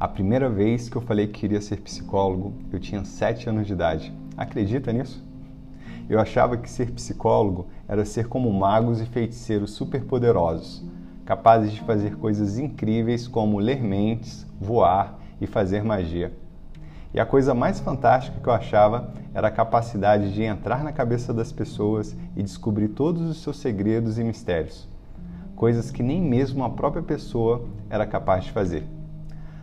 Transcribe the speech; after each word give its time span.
A 0.00 0.08
primeira 0.08 0.48
vez 0.48 0.88
que 0.88 0.96
eu 0.96 1.02
falei 1.02 1.26
que 1.26 1.40
queria 1.40 1.60
ser 1.60 1.82
psicólogo, 1.82 2.54
eu 2.72 2.80
tinha 2.80 3.04
7 3.04 3.50
anos 3.50 3.66
de 3.66 3.74
idade. 3.74 4.10
Acredita 4.34 4.90
nisso? 4.90 5.22
Eu 6.08 6.18
achava 6.18 6.56
que 6.56 6.70
ser 6.70 6.90
psicólogo 6.92 7.66
era 7.86 8.02
ser 8.06 8.26
como 8.26 8.50
magos 8.50 9.02
e 9.02 9.04
feiticeiros 9.04 9.72
superpoderosos, 9.72 10.82
capazes 11.26 11.72
de 11.72 11.82
fazer 11.82 12.16
coisas 12.16 12.56
incríveis 12.56 13.28
como 13.28 13.58
ler 13.58 13.82
mentes, 13.82 14.46
voar 14.58 15.18
e 15.38 15.46
fazer 15.46 15.84
magia. 15.84 16.32
E 17.12 17.20
a 17.20 17.26
coisa 17.26 17.52
mais 17.52 17.78
fantástica 17.78 18.40
que 18.40 18.48
eu 18.48 18.54
achava 18.54 19.12
era 19.34 19.48
a 19.48 19.52
capacidade 19.52 20.32
de 20.32 20.42
entrar 20.42 20.82
na 20.82 20.92
cabeça 20.92 21.34
das 21.34 21.52
pessoas 21.52 22.16
e 22.34 22.42
descobrir 22.42 22.88
todos 22.88 23.28
os 23.28 23.42
seus 23.42 23.58
segredos 23.58 24.18
e 24.18 24.24
mistérios, 24.24 24.88
coisas 25.54 25.90
que 25.90 26.02
nem 26.02 26.22
mesmo 26.22 26.64
a 26.64 26.70
própria 26.70 27.02
pessoa 27.02 27.68
era 27.90 28.06
capaz 28.06 28.44
de 28.44 28.52
fazer. 28.52 28.99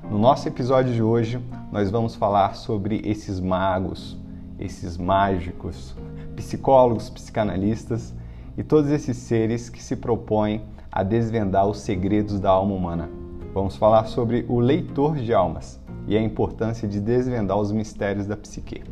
No 0.09 0.17
nosso 0.17 0.47
episódio 0.47 0.93
de 0.93 1.03
hoje, 1.03 1.37
nós 1.69 1.91
vamos 1.91 2.15
falar 2.15 2.55
sobre 2.55 3.01
esses 3.03 3.41
magos, 3.41 4.17
esses 4.57 4.95
mágicos, 4.95 5.93
psicólogos, 6.33 7.09
psicanalistas 7.09 8.13
e 8.57 8.63
todos 8.63 8.89
esses 8.89 9.17
seres 9.17 9.69
que 9.69 9.83
se 9.83 9.97
propõem 9.97 10.61
a 10.89 11.03
desvendar 11.03 11.67
os 11.67 11.81
segredos 11.81 12.39
da 12.39 12.49
alma 12.49 12.73
humana. 12.73 13.09
Vamos 13.53 13.75
falar 13.75 14.05
sobre 14.05 14.45
o 14.47 14.61
leitor 14.61 15.17
de 15.17 15.33
almas 15.33 15.77
e 16.07 16.15
a 16.15 16.21
importância 16.21 16.87
de 16.87 17.01
desvendar 17.01 17.57
os 17.57 17.73
mistérios 17.73 18.25
da 18.25 18.37
psique. 18.37 18.85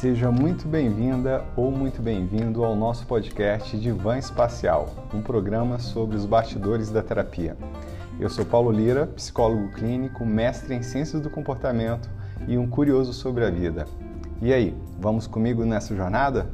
Seja 0.00 0.30
muito 0.32 0.66
bem-vinda 0.66 1.44
ou 1.54 1.70
muito 1.70 2.00
bem-vindo 2.00 2.64
ao 2.64 2.74
nosso 2.74 3.06
podcast 3.06 3.76
Divã 3.76 4.16
Espacial, 4.16 4.88
um 5.12 5.20
programa 5.20 5.78
sobre 5.78 6.16
os 6.16 6.24
bastidores 6.24 6.90
da 6.90 7.02
terapia. 7.02 7.54
Eu 8.18 8.30
sou 8.30 8.46
Paulo 8.46 8.72
Lira, 8.72 9.06
psicólogo 9.08 9.70
clínico, 9.72 10.24
mestre 10.24 10.74
em 10.74 10.82
ciências 10.82 11.20
do 11.20 11.28
comportamento 11.28 12.08
e 12.48 12.56
um 12.56 12.66
curioso 12.66 13.12
sobre 13.12 13.44
a 13.44 13.50
vida. 13.50 13.84
E 14.40 14.54
aí, 14.54 14.74
vamos 14.98 15.26
comigo 15.26 15.66
nessa 15.66 15.94
jornada? 15.94 16.50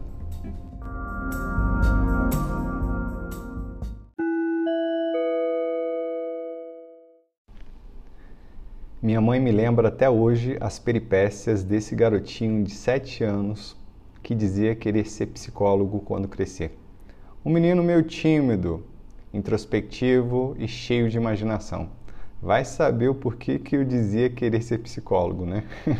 Minha 9.06 9.20
mãe 9.20 9.38
me 9.38 9.52
lembra 9.52 9.86
até 9.86 10.10
hoje 10.10 10.56
as 10.60 10.80
peripécias 10.80 11.62
desse 11.62 11.94
garotinho 11.94 12.64
de 12.64 12.72
7 12.72 13.22
anos 13.22 13.76
que 14.20 14.34
dizia 14.34 14.74
querer 14.74 15.06
ser 15.06 15.26
psicólogo 15.26 16.00
quando 16.00 16.26
crescer. 16.26 16.76
Um 17.44 17.52
menino 17.52 17.84
meio 17.84 18.02
tímido, 18.02 18.84
introspectivo 19.32 20.56
e 20.58 20.66
cheio 20.66 21.08
de 21.08 21.16
imaginação. 21.16 21.88
Vai 22.42 22.64
saber 22.64 23.06
o 23.06 23.14
porquê 23.14 23.60
que 23.60 23.76
eu 23.76 23.84
dizia 23.84 24.28
querer 24.28 24.60
ser 24.60 24.78
psicólogo, 24.78 25.46
né? 25.46 25.62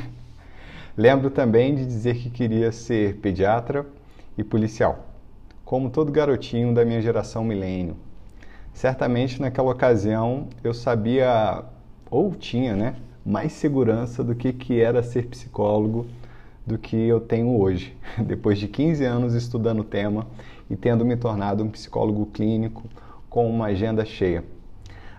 Lembro 0.98 1.30
também 1.30 1.76
de 1.76 1.86
dizer 1.86 2.16
que 2.16 2.28
queria 2.28 2.72
ser 2.72 3.18
pediatra 3.18 3.86
e 4.36 4.42
policial, 4.42 5.06
como 5.64 5.90
todo 5.90 6.10
garotinho 6.10 6.74
da 6.74 6.84
minha 6.84 7.00
geração 7.00 7.44
milênio. 7.44 7.96
Certamente 8.74 9.40
naquela 9.40 9.70
ocasião 9.70 10.48
eu 10.64 10.74
sabia 10.74 11.64
ou 12.10 12.34
tinha, 12.34 12.76
né, 12.76 12.96
mais 13.24 13.52
segurança 13.52 14.22
do 14.22 14.34
que, 14.34 14.52
que 14.52 14.80
era 14.80 15.02
ser 15.02 15.26
psicólogo 15.26 16.06
do 16.66 16.78
que 16.78 16.96
eu 16.96 17.20
tenho 17.20 17.60
hoje, 17.60 17.96
depois 18.18 18.58
de 18.58 18.68
15 18.68 19.04
anos 19.04 19.34
estudando 19.34 19.80
o 19.80 19.84
tema 19.84 20.26
e 20.68 20.76
tendo 20.76 21.04
me 21.04 21.16
tornado 21.16 21.62
um 21.62 21.68
psicólogo 21.68 22.26
clínico 22.26 22.84
com 23.28 23.48
uma 23.48 23.66
agenda 23.66 24.04
cheia. 24.04 24.44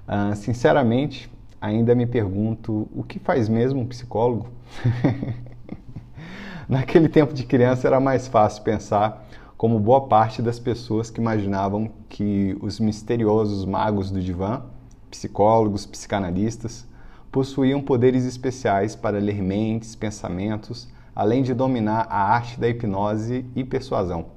Uh, 0.08 0.36
sinceramente, 0.36 1.30
ainda 1.60 1.94
me 1.94 2.06
pergunto 2.06 2.88
o 2.96 3.04
que 3.04 3.20
faz 3.20 3.50
mesmo 3.50 3.82
um 3.82 3.86
psicólogo? 3.86 4.48
Naquele 6.68 7.08
tempo 7.08 7.34
de 7.34 7.46
criança 7.46 7.88
era 7.88 8.00
mais 8.00 8.28
fácil 8.28 8.64
pensar 8.64 9.26
como 9.58 9.80
boa 9.80 10.02
parte 10.02 10.42
das 10.42 10.60
pessoas 10.60 11.10
que 11.10 11.20
imaginavam 11.20 11.90
que 12.10 12.58
os 12.62 12.80
misteriosos 12.80 13.66
magos 13.66 14.12
do 14.12 14.22
divã 14.22 14.62
psicólogos, 15.10 15.86
psicanalistas, 15.86 16.86
possuíam 17.32 17.82
poderes 17.82 18.26
especiais 18.26 18.96
para 18.96 19.20
ler 19.20 19.42
mentes, 19.42 19.96
pensamentos, 19.96 20.88
além 21.16 21.44
de 21.44 21.54
dominar 21.54 22.08
a 22.10 22.22
arte 22.22 22.60
da 22.60 22.68
hipnose 22.68 23.46
e 23.56 23.64
persuasão. 23.64 24.28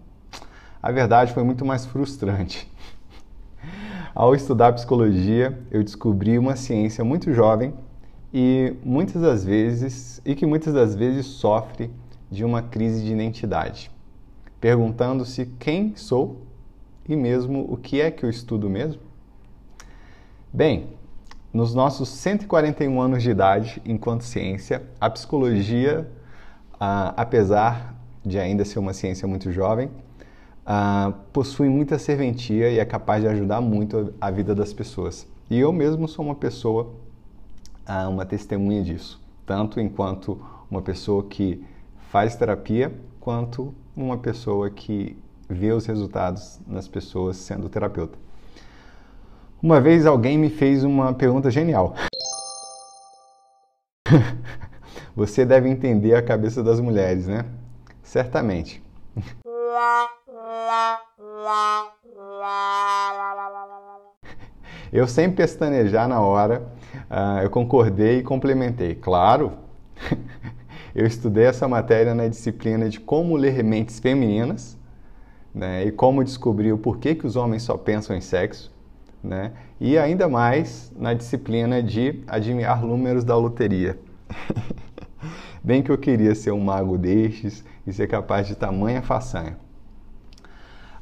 A 0.83 0.91
verdade 0.91 1.33
foi 1.33 1.43
muito 1.43 1.65
mais 1.65 1.85
frustrante. 1.85 2.71
Ao 4.15 4.35
estudar 4.35 4.73
psicologia, 4.73 5.59
eu 5.71 5.85
descobri 5.85 6.39
uma 6.39 6.57
ciência 6.57 7.05
muito 7.05 7.33
jovem 7.33 7.75
e 8.33 8.75
muitas 8.85 9.21
das 9.23 9.45
vezes 9.45 10.21
e 10.25 10.35
que 10.35 10.47
muitas 10.47 10.73
das 10.73 10.95
vezes 10.95 11.27
sofre 11.27 11.91
de 12.31 12.45
uma 12.45 12.63
crise 12.63 13.05
de 13.05 13.13
identidade, 13.13 13.91
perguntando-se 14.61 15.47
quem 15.59 15.95
sou 15.97 16.43
e 17.09 17.17
mesmo 17.17 17.67
o 17.69 17.77
que 17.77 18.01
é 18.01 18.11
que 18.11 18.25
eu 18.25 18.31
estudo 18.31 18.71
mesmo. 18.71 19.10
Bem, 20.53 20.89
nos 21.55 21.77
nossos 21.77 22.09
141 22.09 23.01
anos 23.01 23.23
de 23.23 23.31
idade 23.31 23.81
enquanto 23.87 24.23
ciência, 24.23 24.83
a 25.01 25.09
psicologia, 25.09 26.11
ah, 26.79 27.15
apesar 27.17 27.95
de 28.27 28.37
ainda 28.37 28.65
ser 28.65 28.81
uma 28.81 28.93
ciência 28.93 29.29
muito 29.29 29.53
jovem, 29.53 29.89
ah, 30.67 31.13
possui 31.33 31.69
muita 31.69 32.01
serventia 32.01 32.69
e 32.69 32.81
é 32.81 32.85
capaz 32.85 33.23
de 33.23 33.29
ajudar 33.29 33.61
muito 33.61 34.13
a 34.21 34.29
vida 34.29 34.53
das 34.53 34.73
pessoas. 34.73 35.25
E 35.49 35.57
eu 35.57 35.73
mesmo 35.73 36.09
sou 36.09 36.25
uma 36.25 36.35
pessoa, 36.35 36.95
ah, 37.87 38.09
uma 38.09 38.27
testemunha 38.27 38.83
disso, 38.83 39.23
tanto 39.47 39.79
enquanto 39.79 40.37
uma 40.69 40.83
pessoa 40.83 41.23
que 41.23 41.65
faz 42.11 42.35
terapia, 42.35 42.93
quanto 43.21 43.73
uma 43.95 44.19
pessoa 44.19 44.69
que 44.69 45.17
vê 45.49 45.71
os 45.71 45.87
resultados 45.87 46.61
nas 46.67 46.89
pessoas 46.89 47.37
sendo 47.37 47.69
terapeuta. 47.69 48.19
Uma 49.63 49.79
vez 49.79 50.07
alguém 50.07 50.39
me 50.39 50.49
fez 50.49 50.85
uma 50.85 51.13
pergunta 51.13 51.51
genial. 51.51 51.95
Você 55.15 55.45
deve 55.45 55.69
entender 55.69 56.15
a 56.15 56.23
cabeça 56.23 56.63
das 56.63 56.81
mulheres, 56.81 57.27
né? 57.27 57.45
Certamente. 58.03 58.83
Eu 64.93 65.07
sem 65.07 65.31
pestanejar 65.31 66.09
na 66.09 66.21
hora, 66.21 66.67
uh, 67.09 67.45
eu 67.45 67.51
concordei 67.51 68.19
e 68.19 68.23
complementei. 68.25 68.97
Claro, 68.97 69.53
eu 70.93 71.07
estudei 71.07 71.45
essa 71.45 71.69
matéria 71.69 72.13
na 72.13 72.27
disciplina 72.27 72.89
de 72.89 72.99
como 72.99 73.37
ler 73.37 73.63
mentes 73.63 74.01
femininas 74.01 74.77
né, 75.55 75.85
e 75.85 75.93
como 75.93 76.25
descobrir 76.25 76.73
o 76.73 76.79
porquê 76.79 77.15
que 77.15 77.25
os 77.25 77.37
homens 77.37 77.63
só 77.63 77.77
pensam 77.77 78.17
em 78.17 78.21
sexo 78.21 78.73
né? 79.23 79.53
E 79.81 79.99
ainda 79.99 80.29
mais 80.29 80.93
na 80.97 81.15
disciplina 81.15 81.83
de 81.83 82.23
adivinhar 82.27 82.85
números 82.85 83.25
da 83.25 83.37
loteria. 83.37 83.99
Bem 85.63 85.83
que 85.83 85.91
eu 85.91 85.99
queria 85.99 86.35
ser 86.35 86.53
um 86.53 86.61
mago 86.61 86.97
destes 86.97 87.65
e 87.87 87.93
ser 87.93 88.07
capaz 88.07 88.47
de 88.47 88.55
tamanha 88.55 89.03
façanha. 89.03 89.57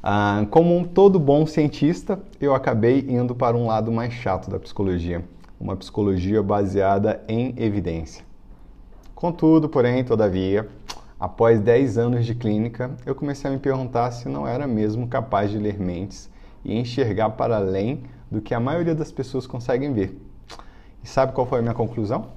Ah, 0.01 0.45
como 0.49 0.77
um 0.77 0.83
todo 0.83 1.19
bom 1.19 1.45
cientista, 1.45 2.19
eu 2.39 2.55
acabei 2.55 3.05
indo 3.07 3.35
para 3.35 3.55
um 3.55 3.67
lado 3.67 3.91
mais 3.91 4.13
chato 4.13 4.49
da 4.49 4.59
psicologia, 4.59 5.23
uma 5.59 5.75
psicologia 5.75 6.41
baseada 6.41 7.21
em 7.27 7.53
evidência. 7.57 8.23
Contudo, 9.13 9.67
porém, 9.67 10.03
todavia, 10.05 10.69
após 11.19 11.59
10 11.59 11.97
anos 11.97 12.25
de 12.25 12.33
clínica, 12.33 12.91
eu 13.05 13.13
comecei 13.13 13.49
a 13.49 13.53
me 13.53 13.59
perguntar 13.59 14.11
se 14.11 14.29
não 14.29 14.47
era 14.47 14.65
mesmo 14.65 15.07
capaz 15.07 15.51
de 15.51 15.57
ler 15.57 15.77
mentes 15.77 16.29
e 16.63 16.77
enxergar 16.77 17.31
para 17.31 17.57
além 17.57 18.03
do 18.31 18.41
que 18.41 18.53
a 18.53 18.59
maioria 18.59 18.95
das 18.95 19.11
pessoas 19.11 19.47
conseguem 19.47 19.93
ver. 19.93 20.19
E 21.03 21.07
sabe 21.07 21.33
qual 21.33 21.47
foi 21.47 21.59
a 21.59 21.61
minha 21.61 21.73
conclusão? 21.73 22.27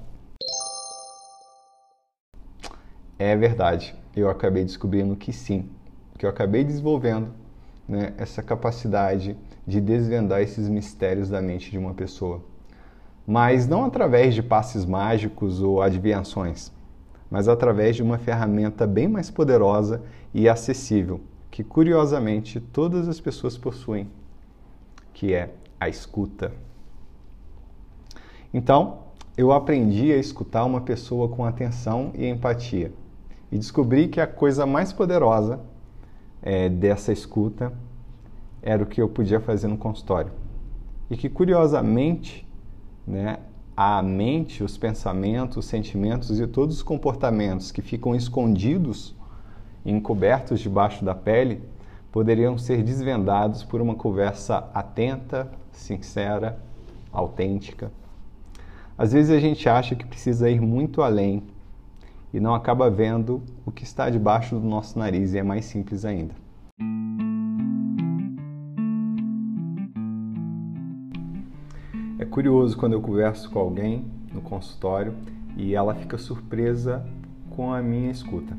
É 3.19 3.35
verdade, 3.35 3.95
eu 4.15 4.29
acabei 4.29 4.63
descobrindo 4.63 5.15
que 5.15 5.31
sim, 5.31 5.69
que 6.17 6.25
eu 6.25 6.29
acabei 6.29 6.63
desenvolvendo 6.63 7.29
né, 7.87 8.13
essa 8.17 8.41
capacidade 8.41 9.37
de 9.65 9.79
desvendar 9.79 10.41
esses 10.41 10.67
mistérios 10.67 11.29
da 11.29 11.41
mente 11.41 11.71
de 11.71 11.77
uma 11.77 11.93
pessoa. 11.93 12.43
Mas 13.25 13.67
não 13.67 13.85
através 13.85 14.35
de 14.35 14.43
passes 14.43 14.85
mágicos 14.85 15.61
ou 15.61 15.81
adivinhações, 15.81 16.71
mas 17.29 17.47
através 17.47 17.95
de 17.95 18.03
uma 18.03 18.17
ferramenta 18.17 18.85
bem 18.85 19.07
mais 19.07 19.29
poderosa 19.29 20.01
e 20.33 20.49
acessível 20.49 21.21
que 21.49 21.63
curiosamente 21.63 22.59
todas 22.59 23.07
as 23.07 23.19
pessoas 23.19 23.57
possuem, 23.57 24.09
que 25.13 25.33
é 25.33 25.51
a 25.83 25.89
escuta. 25.89 26.51
Então, 28.53 28.99
eu 29.35 29.51
aprendi 29.51 30.11
a 30.11 30.17
escutar 30.17 30.63
uma 30.63 30.81
pessoa 30.81 31.27
com 31.27 31.43
atenção 31.43 32.11
e 32.15 32.27
empatia 32.27 32.93
e 33.51 33.57
descobri 33.57 34.07
que 34.07 34.19
a 34.19 34.27
coisa 34.27 34.65
mais 34.65 34.91
poderosa 34.91 35.59
é, 36.41 36.69
dessa 36.69 37.11
escuta 37.11 37.73
era 38.61 38.81
o 38.81 38.85
que 38.85 39.01
eu 39.01 39.09
podia 39.09 39.39
fazer 39.39 39.67
no 39.67 39.77
consultório. 39.77 40.31
E 41.09 41.17
que, 41.17 41.29
curiosamente, 41.29 42.47
né, 43.05 43.37
a 43.75 44.01
mente, 44.01 44.63
os 44.63 44.77
pensamentos, 44.77 45.57
os 45.57 45.65
sentimentos 45.65 46.39
e 46.39 46.47
todos 46.47 46.77
os 46.77 46.83
comportamentos 46.83 47.71
que 47.71 47.81
ficam 47.81 48.15
escondidos, 48.15 49.15
encobertos 49.85 50.59
debaixo 50.59 51.03
da 51.03 51.13
pele, 51.13 51.61
poderiam 52.13 52.59
ser 52.59 52.83
desvendados 52.83 53.63
por 53.63 53.81
uma 53.81 53.95
conversa 53.95 54.69
atenta, 54.71 55.51
sincera, 55.71 56.59
autêntica. 57.11 57.91
Às 58.95 59.13
vezes 59.13 59.31
a 59.31 59.39
gente 59.39 59.67
acha 59.67 59.95
que 59.95 60.05
precisa 60.05 60.47
ir 60.47 60.61
muito 60.61 61.01
além 61.01 61.41
e 62.31 62.39
não 62.39 62.53
acaba 62.53 62.87
vendo 62.87 63.41
o 63.65 63.71
que 63.71 63.83
está 63.83 64.11
debaixo 64.11 64.55
do 64.59 64.61
nosso 64.61 64.97
nariz 64.99 65.33
e 65.33 65.39
é 65.39 65.43
mais 65.43 65.65
simples 65.65 66.05
ainda. 66.05 66.35
É 72.19 72.25
curioso 72.25 72.77
quando 72.77 72.93
eu 72.93 73.01
converso 73.01 73.49
com 73.49 73.57
alguém 73.57 74.05
no 74.31 74.39
consultório 74.39 75.15
e 75.57 75.73
ela 75.73 75.95
fica 75.95 76.19
surpresa 76.19 77.03
com 77.49 77.73
a 77.73 77.81
minha 77.81 78.11
escuta. 78.11 78.55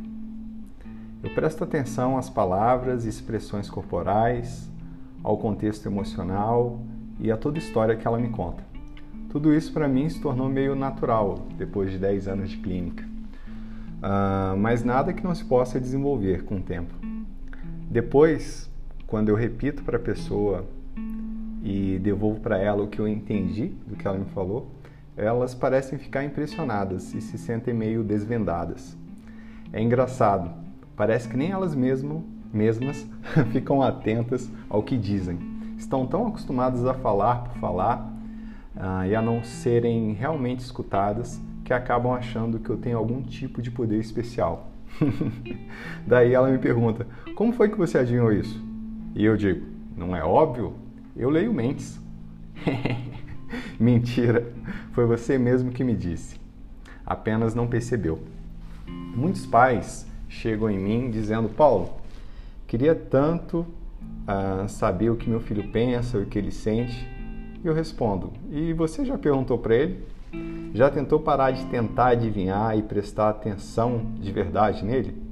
Eu 1.25 1.31
presto 1.31 1.65
atenção 1.65 2.19
às 2.19 2.29
palavras 2.29 3.07
e 3.07 3.09
expressões 3.09 3.71
corporais, 3.71 4.71
ao 5.23 5.39
contexto 5.39 5.87
emocional 5.87 6.83
e 7.19 7.33
a 7.33 7.37
toda 7.39 7.59
história 7.59 7.97
que 7.97 8.07
ela 8.07 8.19
me 8.19 8.29
conta. 8.29 8.63
Tudo 9.31 9.55
isso 9.55 9.73
para 9.73 9.89
mim 9.89 10.07
se 10.07 10.21
tornou 10.21 10.51
meio 10.51 10.75
natural 10.75 11.47
depois 11.57 11.91
de 11.91 11.97
10 11.97 12.29
anos 12.29 12.51
de 12.51 12.59
clínica. 12.59 13.03
Uh, 13.05 14.55
mas 14.59 14.85
nada 14.85 15.15
que 15.15 15.25
não 15.25 15.35
se 15.35 15.47
possa 15.47 15.81
desenvolver 15.81 16.45
com 16.45 16.57
o 16.57 16.61
tempo. 16.61 16.93
Depois, 17.91 18.71
quando 19.07 19.31
eu 19.31 19.35
repito 19.35 19.83
para 19.83 19.97
a 19.97 20.01
pessoa 20.01 20.67
e 21.63 21.99
devolvo 22.01 22.41
para 22.41 22.59
ela 22.59 22.83
o 22.83 22.89
que 22.89 22.99
eu 22.99 23.09
entendi 23.09 23.69
do 23.87 23.97
que 23.97 24.07
ela 24.07 24.19
me 24.19 24.27
falou, 24.27 24.71
elas 25.17 25.55
parecem 25.55 25.99
ficar 25.99 26.23
impressionadas 26.23 27.15
e 27.15 27.23
se 27.23 27.39
sentem 27.39 27.73
meio 27.73 28.05
desvendadas. 28.05 28.95
É 29.73 29.81
engraçado, 29.81 30.64
parece 30.97 31.29
que 31.29 31.37
nem 31.37 31.51
elas 31.51 31.75
mesmo, 31.75 32.25
mesmas 32.53 33.07
ficam 33.53 33.83
atentas 33.83 34.51
ao 34.69 34.83
que 34.83 34.97
dizem. 34.97 35.39
Estão 35.77 36.07
tão 36.07 36.27
acostumadas 36.27 36.85
a 36.87 36.95
falar 36.95 37.45
por 37.45 37.59
falar 37.59 38.13
uh, 38.77 39.07
e 39.07 39.15
a 39.15 39.21
não 39.21 39.43
serem 39.43 40.13
realmente 40.13 40.61
escutadas 40.61 41.41
que 41.65 41.73
acabam 41.73 42.13
achando 42.13 42.59
que 42.59 42.71
eu 42.71 42.77
tenho 42.77 42.99
algum 42.99 43.23
tipo 43.23 43.61
de 43.61 43.71
poder 43.71 43.99
especial. 43.99 44.71
Daí 46.07 46.33
ela 46.33 46.51
me 46.51 46.59
pergunta: 46.59 47.07
Como 47.35 47.53
foi 47.53 47.69
que 47.69 47.79
você 47.79 47.99
adivinhou 47.99 48.33
isso? 48.33 48.63
E 49.15 49.25
eu 49.25 49.37
digo: 49.37 49.67
Não 49.97 50.15
é 50.15 50.23
óbvio? 50.23 50.75
Eu 51.17 51.31
leio 51.31 51.53
mentes. 51.53 52.01
Mentira, 53.79 54.53
foi 54.93 55.07
você 55.07 55.39
mesmo 55.39 55.71
que 55.71 55.85
me 55.85 55.95
disse. 55.95 56.41
Apenas 57.05 57.55
não 57.55 57.67
percebeu. 57.67 58.21
Muitos 58.87 59.47
pais 59.47 60.07
chegam 60.29 60.71
em 60.71 60.79
mim 60.79 61.11
dizendo: 61.11 61.49
Paulo, 61.49 61.93
queria 62.67 62.95
tanto 62.95 63.61
uh, 63.61 64.69
saber 64.69 65.11
o 65.11 65.17
que 65.17 65.29
meu 65.29 65.41
filho 65.41 65.71
pensa, 65.71 66.19
o 66.19 66.27
que 66.27 66.39
ele 66.39 66.51
sente. 66.51 67.09
E 67.63 67.67
eu 67.67 67.75
respondo: 67.75 68.33
E 68.51 68.73
você 68.73 69.05
já 69.05 69.17
perguntou 69.17 69.59
para 69.59 69.75
ele? 69.75 70.05
Já 70.75 70.91
tentou 70.91 71.21
parar 71.21 71.53
de 71.53 71.65
tentar 71.67 72.09
adivinhar 72.09 72.77
e 72.77 72.83
prestar 72.83 73.29
atenção 73.29 74.13
de 74.21 74.33
verdade 74.33 74.85
nele? 74.85 75.23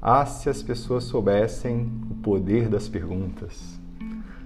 Ah, 0.00 0.24
se 0.24 0.48
as 0.48 0.62
pessoas 0.62 1.04
soubessem 1.04 1.90
o 2.10 2.14
poder 2.14 2.68
das 2.68 2.88
perguntas. 2.88 3.78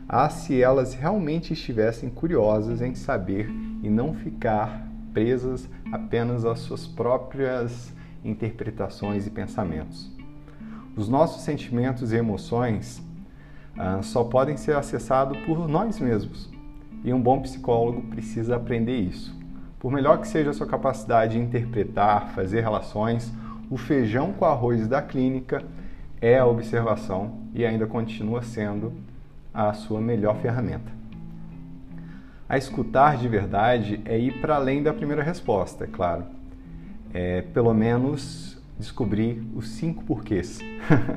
Ah, 0.09 0.29
se 0.29 0.61
elas 0.61 0.95
realmente 0.95 1.53
estivessem 1.53 2.11
curiosas 2.11 2.83
em 2.83 2.95
saber 2.97 3.49
e 3.83 3.89
não 3.89 4.13
ficar 4.15 4.89
presas 5.13 5.69
apenas 5.93 6.45
às 6.45 6.61
suas 6.61 6.87
próprias 6.87 7.93
interpretações 8.25 9.27
e 9.27 9.31
pensamentos. 9.31 10.11
Os 10.97 11.09
nossos 11.09 11.43
sentimentos 11.43 12.13
e 12.13 12.17
emoções 12.17 13.03
ah, 13.79 14.03
só 14.03 14.25
podem 14.25 14.57
ser 14.57 14.77
acessados 14.77 15.39
por 15.47 15.69
nós 15.69 15.99
mesmos. 15.99 16.51
E 17.03 17.13
um 17.15 17.21
bom 17.21 17.41
psicólogo 17.41 18.03
precisa 18.03 18.57
aprender 18.57 18.99
isso. 18.99 19.35
Por 19.79 19.91
melhor 19.91 20.21
que 20.21 20.29
seja 20.29 20.51
a 20.51 20.53
sua 20.53 20.67
capacidade 20.67 21.33
de 21.33 21.39
interpretar, 21.39 22.35
fazer 22.35 22.61
relações, 22.61 23.33
o 23.71 23.77
feijão 23.77 24.33
com 24.33 24.45
arroz 24.45 24.87
da 24.87 25.01
clínica 25.01 25.65
é 26.21 26.39
a 26.39 26.47
observação 26.47 27.39
e 27.55 27.65
ainda 27.65 27.87
continua 27.87 28.43
sendo 28.43 28.93
a 29.55 29.73
sua 29.73 30.01
melhor 30.01 30.37
ferramenta. 30.37 30.93
A 32.47 32.59
escutar 32.59 33.17
de 33.17 33.29
verdade 33.29 34.01
é 34.05 34.19
ir 34.19 34.41
para 34.41 34.57
além 34.57 34.83
da 34.83 34.93
primeira 34.93 35.23
resposta, 35.23 35.85
é 35.85 35.87
claro. 35.87 36.25
É 37.13 37.43
pelo 37.43 37.75
menos 37.75 38.61
descobrir 38.79 39.43
os 39.55 39.69
cinco 39.71 40.05
porquês. 40.05 40.59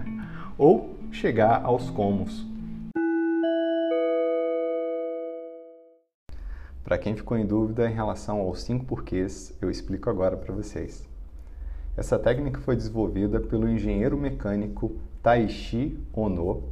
Ou 0.57 0.95
chegar 1.11 1.63
aos 1.63 1.89
comos. 1.89 2.45
Para 6.83 6.97
quem 6.97 7.15
ficou 7.15 7.37
em 7.37 7.45
dúvida 7.45 7.89
em 7.89 7.93
relação 7.93 8.39
aos 8.39 8.61
cinco 8.61 8.85
porquês, 8.85 9.57
eu 9.61 9.69
explico 9.69 10.09
agora 10.09 10.35
para 10.35 10.53
vocês. 10.53 11.07
Essa 11.95 12.19
técnica 12.19 12.59
foi 12.59 12.75
desenvolvida 12.75 13.39
pelo 13.39 13.69
engenheiro 13.69 14.17
mecânico 14.17 14.97
Taishi 15.21 15.97
Ono 16.13 16.63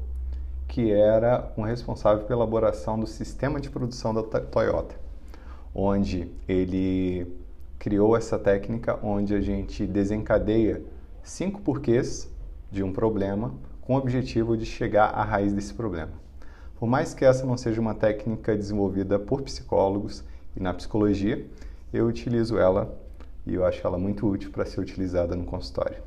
que 0.72 0.90
era 0.90 1.52
um 1.58 1.64
responsável 1.64 2.24
pela 2.24 2.44
elaboração 2.44 2.98
do 2.98 3.06
sistema 3.06 3.60
de 3.60 3.70
produção 3.70 4.14
da 4.14 4.24
Toyota, 4.24 4.96
onde 5.76 6.32
ele 6.48 7.28
criou 7.82 8.16
essa 8.16 8.38
técnica 8.38 9.00
onde 9.02 9.34
a 9.34 9.42
gente 9.42 9.88
desencadeia 9.88 10.84
cinco 11.24 11.62
porquês 11.62 12.32
de 12.72 12.84
um 12.84 12.94
problema 12.94 13.56
com 13.82 13.96
o 13.96 13.98
objetivo 13.98 14.56
de 14.56 14.68
chegar 14.68 15.08
à 15.08 15.24
raiz 15.24 15.52
desse 15.52 15.74
problema. 15.74 16.12
Por 16.80 16.88
mais 16.88 17.16
que 17.16 17.26
essa 17.26 17.44
não 17.44 17.58
seja 17.58 17.82
uma 17.82 17.96
técnica 17.96 18.56
desenvolvida 18.56 19.18
por 19.18 19.42
psicólogos 19.42 20.24
e 20.56 20.62
na 20.62 20.76
psicologia, 20.76 21.44
eu 21.92 22.06
utilizo 22.06 22.56
ela 22.56 22.96
e 23.48 23.56
eu 23.56 23.66
acho 23.66 23.86
ela 23.86 23.98
muito 23.98 24.28
útil 24.30 24.52
para 24.52 24.64
ser 24.64 24.80
utilizada 24.80 25.36
no 25.36 25.44
consultório. 25.44 26.04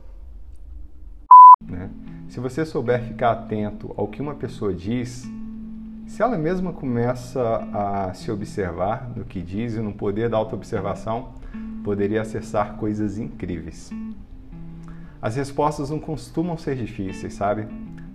Né? 1.60 1.90
Se 2.28 2.38
você 2.38 2.64
souber 2.64 3.02
ficar 3.02 3.32
atento 3.32 3.92
ao 3.96 4.06
que 4.06 4.22
uma 4.22 4.36
pessoa 4.36 4.72
diz, 4.72 5.28
se 6.06 6.22
ela 6.22 6.38
mesma 6.38 6.72
começa 6.72 7.42
a 7.72 8.14
se 8.14 8.30
observar 8.30 9.10
no 9.16 9.24
que 9.24 9.42
diz 9.42 9.74
e 9.74 9.80
no 9.80 9.92
poder 9.92 10.28
da 10.30 10.36
autoobservação, 10.36 11.42
poderia 11.84 12.22
acessar 12.22 12.76
coisas 12.76 13.18
incríveis. 13.18 13.90
As 15.20 15.36
respostas 15.36 15.90
não 15.90 16.00
costumam 16.00 16.56
ser 16.56 16.76
difíceis, 16.76 17.34
sabe? 17.34 17.68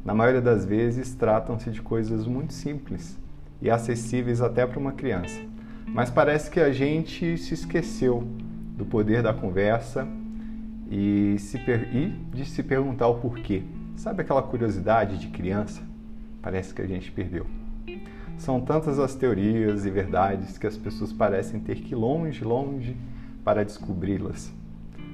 Na 0.04 0.14
maioria 0.14 0.42
das 0.42 0.66
vezes, 0.66 1.14
tratam-se 1.14 1.70
de 1.70 1.82
coisas 1.82 2.26
muito 2.26 2.52
simples 2.52 3.18
e 3.62 3.70
acessíveis 3.70 4.42
até 4.42 4.66
para 4.66 4.80
uma 4.80 4.92
criança. 4.92 5.40
Mas 5.86 6.10
parece 6.10 6.50
que 6.50 6.60
a 6.60 6.72
gente 6.72 7.38
se 7.38 7.54
esqueceu 7.54 8.28
do 8.76 8.86
poder 8.86 9.22
da 9.22 9.34
conversa 9.34 10.08
e, 10.90 11.36
e 11.94 12.06
de 12.34 12.46
se 12.46 12.64
perguntar 12.64 13.08
o 13.08 13.20
porquê. 13.20 13.64
Sabe 13.96 14.22
aquela 14.22 14.42
curiosidade 14.42 15.18
de 15.18 15.28
criança? 15.28 15.82
Parece 16.42 16.74
que 16.74 16.82
a 16.82 16.88
gente 16.88 17.12
perdeu. 17.12 17.46
São 18.38 18.62
tantas 18.62 18.98
as 18.98 19.14
teorias 19.16 19.86
e 19.86 19.90
verdades 19.90 20.58
que 20.58 20.66
as 20.66 20.78
pessoas 20.78 21.12
parecem 21.12 21.60
ter 21.60 21.76
que 21.76 21.94
ir 21.94 21.98
longe, 21.98 22.44
longe 22.44 22.96
para 23.50 23.66
descobri-las. 23.66 24.54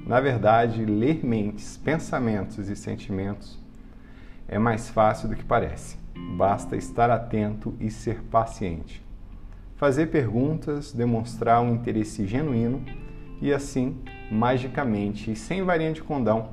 Na 0.06 0.20
verdade, 0.20 0.84
ler 0.84 1.26
mentes, 1.26 1.78
pensamentos 1.78 2.68
e 2.68 2.76
sentimentos 2.76 3.58
é 4.46 4.60
mais 4.60 4.90
fácil 4.90 5.30
do 5.30 5.38
que 5.38 5.44
parece. 5.46 5.96
Basta 6.36 6.76
estar 6.76 7.10
atento 7.10 7.74
e 7.80 7.90
ser 7.90 8.22
paciente. 8.24 9.02
Fazer 9.78 10.08
perguntas, 10.08 10.92
demonstrar 10.92 11.62
um 11.62 11.76
interesse 11.76 12.28
genuíno 12.28 12.84
e 13.42 13.54
assim, 13.54 13.96
magicamente 14.30 15.32
e 15.32 15.36
sem 15.38 15.64
varinha 15.64 15.94
de 15.94 16.04
condão, 16.04 16.50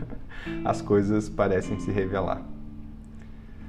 as 0.64 0.80
coisas 0.80 1.28
parecem 1.28 1.78
se 1.80 1.90
revelar. 1.90 2.40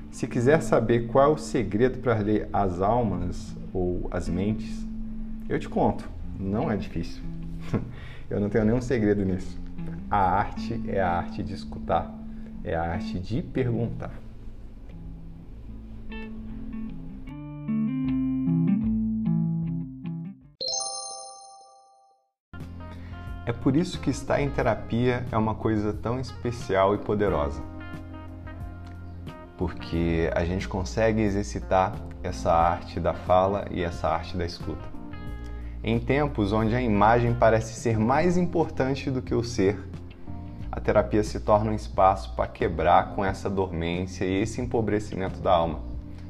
Se 0.09 0.25
quiser 0.25 0.61
saber 0.61 1.07
qual 1.07 1.31
é 1.31 1.33
o 1.33 1.37
segredo 1.37 1.99
para 1.99 2.17
ler 2.17 2.47
as 2.53 2.81
almas 2.81 3.53
ou 3.73 4.07
as 4.09 4.29
mentes, 4.29 4.87
eu 5.49 5.59
te 5.59 5.67
conto, 5.67 6.09
não 6.39 6.71
é 6.71 6.77
difícil. 6.77 7.30
eu 8.29 8.39
não 8.39 8.49
tenho 8.49 8.65
nenhum 8.65 8.81
segredo 8.81 9.23
nisso. 9.23 9.59
A 10.09 10.17
arte 10.17 10.81
é 10.87 11.01
a 11.01 11.09
arte 11.09 11.41
de 11.43 11.53
escutar, 11.53 12.13
é 12.63 12.75
a 12.75 12.83
arte 12.93 13.19
de 13.19 13.41
perguntar. 13.41 14.11
É 23.45 23.51
por 23.51 23.75
isso 23.75 23.99
que 23.99 24.09
estar 24.09 24.39
em 24.39 24.49
terapia 24.49 25.25
é 25.31 25.37
uma 25.37 25.55
coisa 25.55 25.91
tão 25.91 26.19
especial 26.19 26.95
e 26.95 26.97
poderosa. 26.99 27.61
porque 29.57 30.31
a 30.33 30.43
gente 30.43 30.67
consegue 30.67 31.21
exercitar 31.21 31.93
essa 32.23 32.51
arte 32.51 32.99
da 32.99 33.13
fala 33.13 33.67
e 33.69 33.83
essa 33.83 34.07
arte 34.07 34.35
da 34.35 34.43
escuta. 34.43 34.90
Em 35.83 35.99
tempos 35.99 36.53
onde 36.53 36.75
a 36.75 36.81
imagem 36.81 37.33
parece 37.33 37.73
ser 37.73 37.97
mais 37.97 38.37
importante 38.37 39.09
do 39.09 39.19
que 39.19 39.33
o 39.33 39.43
ser, 39.43 39.79
a 40.71 40.79
terapia 40.79 41.23
se 41.23 41.39
torna 41.39 41.71
um 41.71 41.75
espaço 41.75 42.35
para 42.35 42.47
quebrar 42.47 43.15
com 43.15 43.25
essa 43.25 43.49
dormência 43.49 44.23
e 44.23 44.41
esse 44.41 44.61
empobrecimento 44.61 45.39
da 45.39 45.51
alma. 45.51 45.79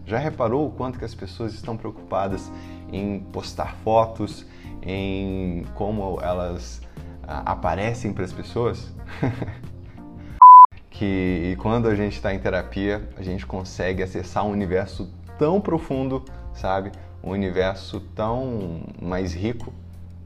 Já 0.05 0.17
reparou 0.17 0.67
o 0.67 0.72
quanto 0.72 0.98
que 0.98 1.03
as 1.03 1.13
pessoas 1.13 1.53
estão 1.53 1.75
preocupadas 1.75 2.50
em 2.93 3.20
postar 3.20 3.75
fotos, 3.84 4.46
em 4.81 5.65
como 5.75 6.20
elas 6.22 6.81
ah, 7.27 7.43
aparecem 7.46 8.13
para 8.13 8.24
as 8.24 8.31
pessoas? 8.31 8.89
que 10.89 11.58
quando 11.60 11.89
a 11.89 11.96
gente 11.96 12.13
está 12.13 12.34
em 12.34 12.39
terapia, 12.39 13.10
a 13.17 13.22
gente 13.22 13.46
consegue 13.46 14.01
acessar 14.01 14.46
um 14.46 14.51
universo 14.51 15.12
tão 15.38 15.60
profundo, 15.60 16.24
sabe? 16.53 16.91
Um 17.23 17.31
universo 17.31 17.99
tão 18.15 18.81
mais 19.01 19.33
rico 19.33 19.73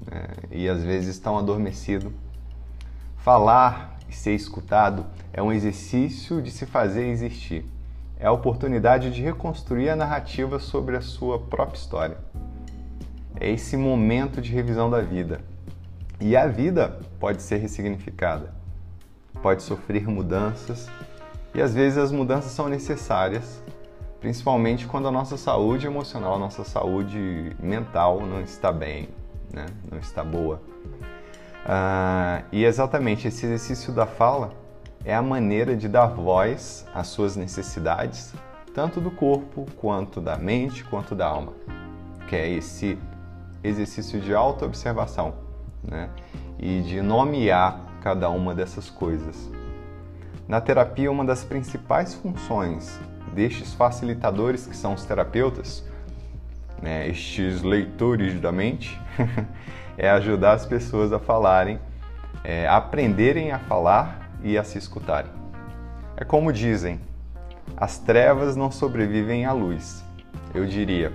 né? 0.10 0.28
e 0.52 0.70
às 0.70 0.84
vezes 0.84 1.20
tão 1.20 1.38
adormecido. 1.38 2.14
Falar 3.18 3.98
e 4.08 4.14
ser 4.14 4.34
escutado 4.34 5.06
é 5.34 5.42
um 5.42 5.52
exercício 5.52 6.42
de 6.42 6.52
se 6.52 6.66
fazer 6.66 7.08
existir. 7.08 7.66
É 8.20 8.28
a 8.28 8.32
oportunidade 8.32 9.12
de 9.12 9.22
reconstruir 9.22 9.90
a 9.90 9.96
narrativa 9.96 10.60
sobre 10.60 10.96
a 10.96 11.02
sua 11.02 11.40
própria 11.40 11.78
história. 11.78 12.18
É 13.40 13.50
esse 13.50 13.76
momento 13.76 14.42
de 14.42 14.52
revisão 14.52 14.90
da 14.90 15.02
vida. 15.02 15.42
E 16.22 16.36
a 16.38 16.48
vida 16.48 17.00
pode 17.20 17.42
ser 17.42 17.58
ressignificada 17.58 18.56
pode 19.46 19.62
sofrer 19.62 20.08
mudanças 20.08 20.90
e 21.54 21.62
às 21.62 21.72
vezes 21.72 22.00
as 22.00 22.12
mudanças 22.12 22.52
são 22.52 22.68
necessárias, 22.68 23.62
principalmente 24.26 24.88
quando 24.88 25.08
a 25.08 25.12
nossa 25.12 25.38
saúde 25.38 25.86
emocional, 25.86 26.34
a 26.34 26.40
nossa 26.40 26.64
saúde 26.64 27.56
mental 27.60 28.22
não 28.22 28.42
está 28.42 28.72
bem, 28.72 29.08
né? 29.54 29.68
não 29.92 30.00
está 30.00 30.24
boa. 30.24 30.60
Uh, 31.64 32.44
e 32.52 32.66
exatamente 32.66 33.28
esse 33.28 33.46
exercício 33.46 33.94
da 33.94 34.08
fala 34.08 34.52
é 35.04 35.14
a 35.14 35.22
maneira 35.22 35.76
de 35.76 35.88
dar 35.88 36.08
voz 36.08 36.88
às 36.92 37.06
suas 37.06 37.36
necessidades, 37.36 38.34
tanto 38.74 39.00
do 39.00 39.12
corpo, 39.12 39.68
quanto 39.78 40.20
da 40.20 40.36
mente, 40.40 40.84
quanto 40.84 41.14
da 41.14 41.28
alma, 41.28 41.54
que 42.28 42.36
é 42.36 42.50
esse 42.50 42.98
exercício 43.64 44.20
de 44.20 44.34
autoobservação 44.34 45.36
né? 45.84 46.10
e 46.58 46.82
de 46.82 47.00
nomear 47.00 47.80
cada 48.02 48.28
uma 48.30 48.56
dessas 48.56 48.90
coisas. 48.90 49.52
Na 50.48 50.60
terapia, 50.60 51.12
uma 51.12 51.24
das 51.24 51.44
principais 51.44 52.16
funções 52.16 53.00
destes 53.36 53.74
facilitadores, 53.74 54.66
que 54.66 54.76
são 54.76 54.94
os 54.94 55.04
terapeutas, 55.04 55.84
né, 56.82 57.08
estes 57.10 57.62
leitores 57.62 58.40
da 58.40 58.52
mente, 58.52 59.00
é 59.98 60.10
ajudar 60.10 60.54
as 60.54 60.66
pessoas 60.66 61.12
a 61.12 61.20
falarem, 61.20 61.80
é, 62.44 62.68
aprenderem 62.68 63.52
a 63.52 63.60
falar 63.60 64.32
e 64.42 64.58
a 64.58 64.64
se 64.64 64.78
escutarem. 64.78 65.32
É 66.16 66.24
como 66.24 66.54
dizem, 66.54 67.00
as 67.76 67.98
trevas 67.98 68.56
não 68.56 68.72
sobrevivem 68.72 69.46
à 69.46 69.52
luz. 69.52 70.04
Eu 70.54 70.66
diria, 70.66 71.12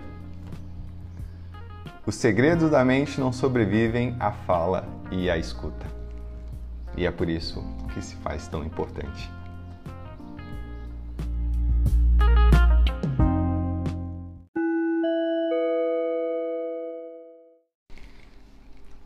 os 2.05 2.17
segredos 2.17 2.71
da 2.71 2.85
mente 2.85 3.19
não 3.19 3.33
sobrevivem 3.33 4.15
à 4.21 4.31
fala 4.31 4.87
e 5.11 5.31
à 5.31 5.39
escuta. 5.39 5.87
E 6.97 7.07
é 7.07 7.11
por 7.11 7.29
isso 7.29 7.65
que 7.95 8.03
se 8.03 8.17
faz 8.17 8.47
tão 8.49 8.63
importante. 8.65 9.31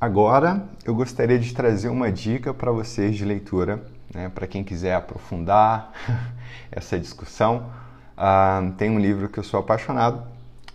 Agora 0.04 0.68
eu 0.84 0.94
gostaria 0.94 1.38
de 1.38 1.54
trazer 1.54 1.88
uma 1.88 2.12
dica 2.12 2.52
para 2.52 2.70
vocês 2.70 3.16
de 3.16 3.24
leitura, 3.24 3.82
né, 4.14 4.28
para 4.28 4.46
quem 4.46 4.62
quiser 4.62 4.94
aprofundar 4.94 5.94
essa 6.70 7.00
discussão. 7.00 7.70
Uh, 8.12 8.70
tem 8.72 8.90
um 8.90 8.98
livro 8.98 9.30
que 9.30 9.38
eu 9.38 9.42
sou 9.42 9.58
apaixonado 9.58 10.22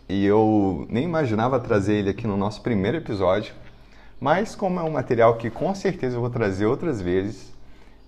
e 0.10 0.26
eu 0.26 0.88
nem 0.90 1.04
imaginava 1.04 1.60
trazer 1.60 1.94
ele 1.94 2.10
aqui 2.10 2.26
no 2.26 2.36
nosso 2.36 2.64
primeiro 2.64 2.98
episódio, 2.98 3.54
mas 4.20 4.56
como 4.56 4.80
é 4.80 4.84
um 4.84 4.90
material 4.90 5.38
que 5.38 5.52
com 5.52 5.76
certeza 5.76 6.16
eu 6.18 6.22
vou 6.22 6.32
trazer 6.32 6.66
outras 6.66 7.00
vezes, 7.00 7.54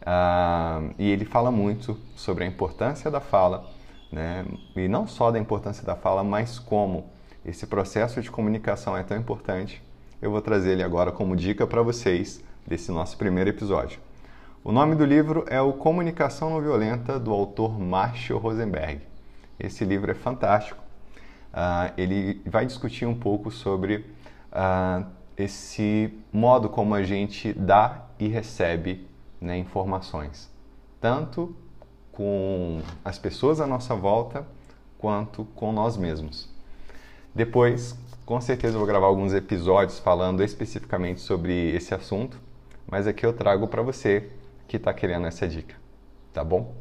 uh, 0.01 0.91
e 0.97 1.07
ele 1.07 1.23
fala 1.23 1.51
muito 1.51 1.99
sobre 2.15 2.45
a 2.45 2.47
importância 2.47 3.11
da 3.11 3.19
fala, 3.19 3.69
né? 4.11 4.43
e 4.75 4.87
não 4.87 5.05
só 5.05 5.29
da 5.29 5.37
importância 5.37 5.85
da 5.85 5.95
fala, 5.95 6.23
mas 6.23 6.57
como 6.57 7.05
esse 7.45 7.67
processo 7.67 8.23
de 8.23 8.31
comunicação 8.31 8.97
é 8.97 9.03
tão 9.03 9.15
importante, 9.15 9.83
eu 10.21 10.29
vou 10.29 10.41
trazer 10.41 10.73
ele 10.73 10.83
agora 10.83 11.11
como 11.11 11.35
dica 11.35 11.65
para 11.65 11.81
vocês 11.81 12.43
desse 12.65 12.91
nosso 12.91 13.17
primeiro 13.17 13.49
episódio. 13.49 13.99
O 14.63 14.71
nome 14.71 14.93
do 14.93 15.03
livro 15.03 15.43
é 15.49 15.59
o 15.59 15.73
Comunicação 15.73 16.51
Não 16.51 16.61
Violenta, 16.61 17.19
do 17.19 17.31
autor 17.31 17.79
Marshall 17.79 18.39
Rosenberg. 18.39 19.01
Esse 19.59 19.83
livro 19.83 20.11
é 20.11 20.13
fantástico. 20.13 20.79
Uh, 21.51 21.91
ele 21.97 22.41
vai 22.45 22.65
discutir 22.67 23.07
um 23.07 23.15
pouco 23.15 23.49
sobre 23.49 24.05
uh, 24.51 25.05
esse 25.35 26.13
modo 26.31 26.69
como 26.69 26.93
a 26.93 27.01
gente 27.01 27.51
dá 27.51 28.05
e 28.19 28.27
recebe 28.27 29.07
né, 29.39 29.57
informações, 29.57 30.51
tanto 30.99 31.55
com 32.11 32.81
as 33.03 33.17
pessoas 33.17 33.59
à 33.59 33.65
nossa 33.65 33.95
volta 33.95 34.45
quanto 34.99 35.45
com 35.55 35.71
nós 35.71 35.97
mesmos. 35.97 36.50
Depois, 37.33 37.97
com 38.25 38.41
certeza, 38.41 38.75
eu 38.75 38.79
vou 38.79 38.87
gravar 38.87 39.07
alguns 39.07 39.33
episódios 39.33 39.99
falando 39.99 40.43
especificamente 40.43 41.21
sobre 41.21 41.73
esse 41.73 41.93
assunto, 41.93 42.37
mas 42.85 43.07
aqui 43.07 43.25
eu 43.25 43.31
trago 43.31 43.69
para 43.69 43.81
você 43.81 44.29
que 44.67 44.75
está 44.75 44.93
querendo 44.93 45.27
essa 45.27 45.47
dica, 45.47 45.75
tá 46.33 46.43
bom? 46.43 46.75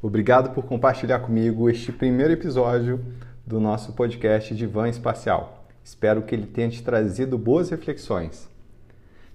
Obrigado 0.00 0.54
por 0.54 0.64
compartilhar 0.66 1.20
comigo 1.20 1.68
este 1.68 1.90
primeiro 1.90 2.32
episódio 2.32 3.02
do 3.46 3.58
nosso 3.58 3.94
podcast 3.94 4.54
Divã 4.54 4.88
Espacial. 4.88 5.66
Espero 5.82 6.22
que 6.22 6.34
ele 6.34 6.46
tenha 6.46 6.68
te 6.68 6.82
trazido 6.82 7.36
boas 7.38 7.70
reflexões. 7.70 8.48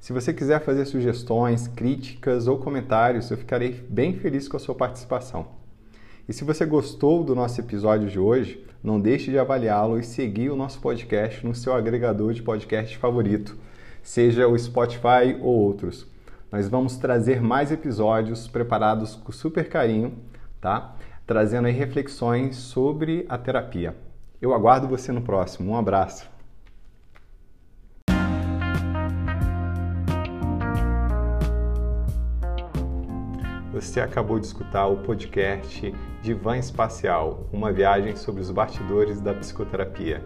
Se 0.04 0.12
você 0.12 0.34
quiser 0.34 0.60
fazer 0.60 0.84
sugestões, 0.84 1.66
críticas 1.66 2.46
ou 2.46 2.58
comentários, 2.58 3.32
eu 3.32 3.38
ficarei 3.38 3.72
bem 3.90 4.14
feliz 4.14 4.50
com 4.50 4.58
a 4.58 4.60
sua 4.60 4.76
participação. 4.76 5.48
E 6.28 6.34
se 6.34 6.44
você 6.44 6.66
gostou 6.66 7.24
do 7.24 7.34
nosso 7.34 7.62
episódio 7.62 8.10
de 8.10 8.20
hoje, 8.20 8.68
não 8.84 9.00
deixe 9.00 9.32
de 9.32 9.40
avaliá-lo 9.40 9.98
e 9.98 10.04
seguir 10.04 10.50
o 10.50 10.58
nosso 10.58 10.82
podcast 10.82 11.48
no 11.48 11.56
seu 11.56 11.74
agregador 11.74 12.34
de 12.34 12.44
podcast 12.44 12.98
favorito, 12.98 13.56
seja 14.02 14.46
o 14.46 14.60
Spotify 14.60 15.38
ou 15.40 15.56
outros. 15.56 16.06
Nós 16.52 16.68
vamos 16.68 16.98
trazer 16.98 17.42
mais 17.42 17.72
episódios 17.72 18.46
preparados 18.46 19.16
com 19.16 19.32
super 19.32 19.70
carinho 19.70 20.18
tá? 20.60 20.96
Trazendo 21.26 21.68
aí 21.68 21.74
reflexões 21.74 22.58
sobre 22.58 23.26
a 23.30 23.38
terapia. 23.38 23.96
Eu 24.42 24.54
aguardo 24.54 24.86
você 24.86 25.14
no 25.14 25.22
próximo. 25.22 25.72
Um 25.72 25.78
abraço. 25.78 26.33
Você 33.74 34.00
acabou 34.00 34.40
de 34.40 34.46
escutar 34.46 34.86
o 34.86 34.98
podcast 34.98 35.92
Divã 36.22 36.56
Espacial, 36.60 37.50
uma 37.52 37.72
viagem 37.72 38.16
sobre 38.16 38.40
os 38.40 38.52
bastidores 38.52 39.20
da 39.20 39.34
psicoterapia. 39.34 40.24